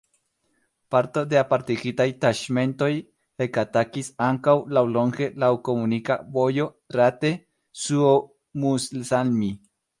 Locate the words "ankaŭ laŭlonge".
4.29-5.29